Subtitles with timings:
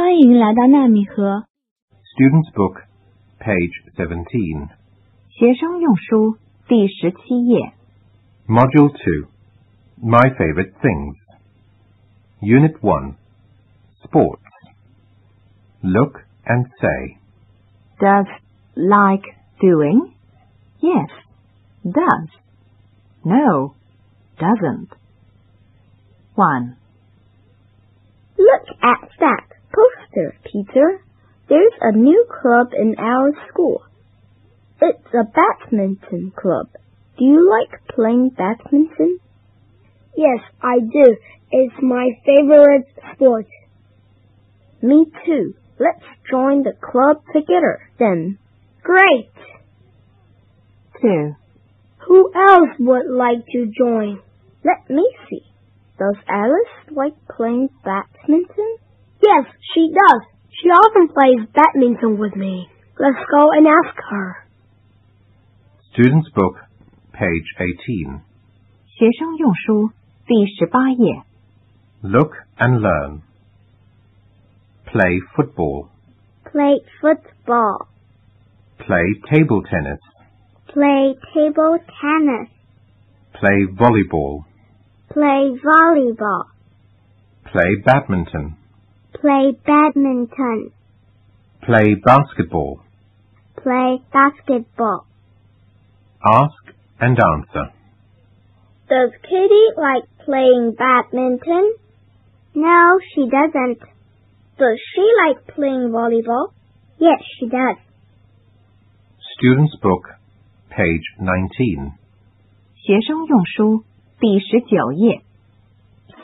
[0.00, 1.46] 欢迎来到纳米河
[2.16, 2.82] Student's Book,
[3.38, 4.68] page 17.
[5.30, 6.38] 学生用书
[6.68, 7.72] 第十七页。
[8.46, 9.28] Module 2.
[10.02, 11.16] My Favorite Things.
[12.40, 13.14] Unit 1.
[14.02, 14.42] Sports.
[15.82, 17.18] Look and say.
[17.98, 18.26] Does
[18.74, 19.24] like
[19.60, 20.12] doing?
[20.80, 21.10] Yes,
[21.84, 22.28] does.
[23.24, 23.74] No,
[24.38, 24.90] doesn't.
[26.34, 26.76] 1.
[28.38, 29.49] Look at that
[30.11, 31.03] poster, Peter.
[31.49, 33.83] There's a new club in our school.
[34.81, 36.67] It's a badminton club.
[37.17, 39.19] Do you like playing badminton?
[40.15, 41.17] Yes, I do.
[41.51, 43.47] It's my favorite sport.
[44.81, 45.53] Me too.
[45.79, 48.37] Let's join the club together then.
[48.83, 49.31] Great!
[51.01, 51.35] 2.
[52.07, 54.21] Who else would like to join?
[54.63, 55.43] Let me see.
[55.99, 58.70] Does Alice like playing badminton?
[59.70, 60.22] Yes, she does.
[60.62, 62.68] She often plays badminton with me.
[62.98, 64.46] Let's go and ask her.
[65.92, 66.56] Student's Book,
[67.12, 68.20] page 18.
[68.98, 69.92] 学生用书
[70.26, 71.22] 第十八页。
[72.02, 73.20] Look and learn.
[74.86, 75.88] Play football.
[76.44, 77.88] Play football.
[78.78, 80.00] Play table tennis.
[80.68, 82.48] Play table tennis.
[83.32, 84.44] Play volleyball.
[85.08, 86.46] Play volleyball.
[87.44, 88.56] Play badminton.
[89.20, 90.72] Play badminton.
[91.62, 92.80] Play basketball.
[93.62, 95.06] Play basketball.
[96.24, 97.72] Ask and answer.
[98.88, 101.74] Does Kitty like playing badminton?
[102.54, 103.80] No, she doesn't.
[104.58, 106.52] Does she like playing volleyball?
[106.98, 107.76] Yes, she does.
[109.38, 110.08] Student's Book,
[110.70, 111.92] page 19.
[112.86, 113.84] 学生用书
[114.20, 115.22] 第十九页。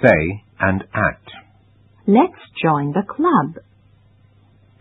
[0.00, 1.41] Say and act.
[2.05, 3.63] Let's join the club.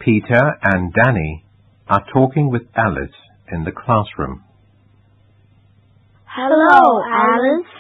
[0.01, 1.45] Peter and Danny
[1.89, 3.15] are talking with Alice
[3.53, 4.43] in the classroom.
[6.25, 7.71] Hello, Alice.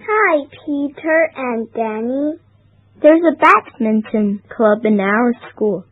[0.00, 2.32] Hi, Peter and Danny.
[3.00, 5.84] There's a badminton club in our school.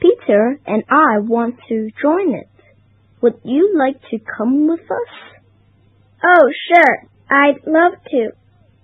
[0.00, 2.48] Peter and I want to join it.
[3.20, 5.40] Would you like to come with us?
[6.24, 7.08] Oh, sure.
[7.30, 8.30] I'd love to.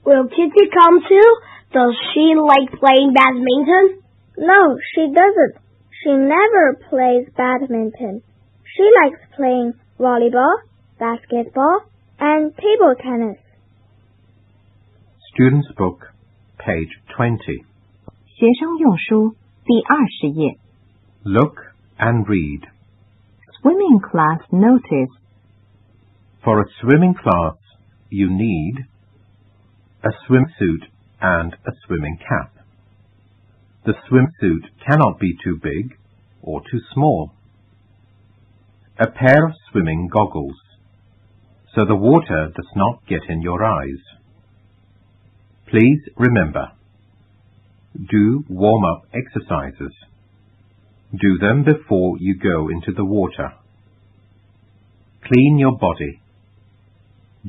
[0.05, 1.37] Will Kitty come too?
[1.72, 4.02] Does she like playing badminton?
[4.38, 5.56] No, she doesn't.
[6.04, 8.22] She never plays badminton.
[8.76, 10.56] She likes playing volleyball,
[11.00, 11.82] basketball,
[12.20, 13.38] and table tennis.
[15.34, 16.08] Student's Book,
[16.58, 17.66] page 20.
[18.38, 20.58] 学生用书第二十页。
[21.24, 21.58] Look
[21.98, 22.62] and read.
[23.62, 25.12] Swimming class notice.
[26.44, 27.58] For a swimming class,
[28.10, 28.86] you need
[30.04, 30.84] a swimsuit
[31.21, 32.53] and a swimming cap.
[33.85, 35.97] The swimsuit cannot be too big
[36.43, 37.33] or too small.
[38.99, 40.57] A pair of swimming goggles,
[41.75, 44.03] so the water does not get in your eyes.
[45.69, 46.73] Please remember,
[47.95, 49.95] do warm-up exercises.
[51.13, 53.53] Do them before you go into the water.
[55.25, 56.21] Clean your body.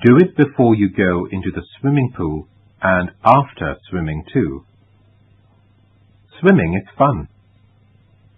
[0.05, 2.47] Do it before you go into the swimming pool
[2.82, 4.64] and after swimming too.
[6.40, 7.28] Swimming is fun.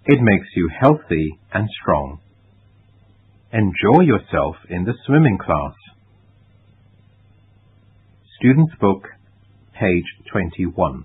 [0.06, 2.20] It makes you healthy and strong.
[3.52, 5.74] Enjoy yourself in the swimming class.
[8.38, 9.02] Student's Book,
[9.74, 11.04] page 21.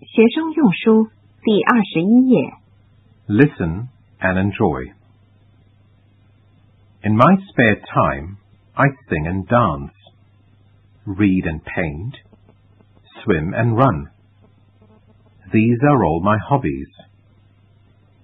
[0.00, 1.10] 学生用书
[1.42, 2.52] 第二十一页。
[3.28, 3.88] Listen
[4.20, 4.92] and enjoy.
[7.02, 8.38] In my spare time,
[8.74, 9.92] I sing and dance,
[11.04, 12.16] read and paint,
[13.23, 14.09] swim and run.
[15.53, 16.87] These are all my hobbies.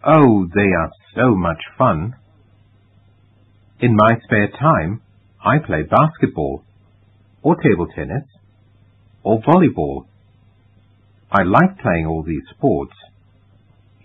[0.06, 2.16] Oh, they are so much fun.
[3.80, 5.02] In my spare time,
[5.44, 6.64] I play basketball,
[7.42, 8.24] or table tennis,
[9.24, 10.06] or volleyball.
[11.32, 12.94] I like playing all these sports.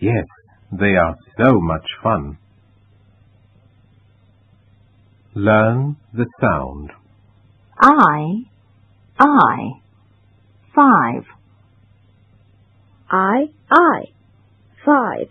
[0.00, 0.26] Yes,
[0.72, 2.38] they are so much fun.
[5.34, 6.90] Learn the sound.
[7.80, 8.44] I,
[9.18, 9.81] I,
[10.74, 11.24] five.
[13.10, 14.04] I, I.
[14.84, 15.28] Five.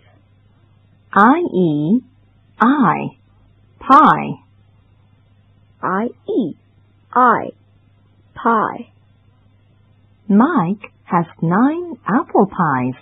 [1.14, 2.00] I e,
[2.58, 3.08] I,
[3.80, 4.40] pie.
[5.82, 6.54] I, E.
[7.12, 7.48] I.
[8.34, 8.92] Pie.
[10.28, 12.94] Mike has nine apple pies.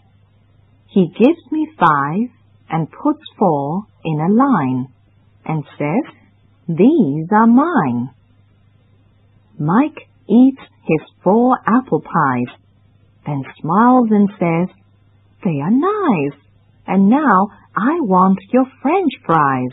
[0.89, 2.31] He gives me five
[2.69, 4.89] and puts four in a line
[5.45, 6.15] and says,
[6.67, 8.11] These are mine.
[9.57, 12.55] Mike eats his four apple pies,
[13.27, 14.77] then smiles and says,
[15.45, 16.41] They are nice
[16.87, 19.71] And now I want your french fries.